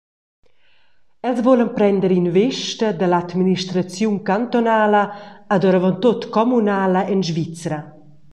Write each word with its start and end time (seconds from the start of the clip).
Els 1.31 1.39
vulan 1.47 1.69
prender 1.75 2.11
investa 2.15 2.89
dall’administraziun 2.99 4.15
cantunala 4.29 5.03
ed 5.57 5.61
oravontut 5.69 6.21
communala 6.37 7.01
en 7.13 7.21
Svizra. 7.29 7.79